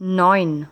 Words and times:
neun. 0.00 0.66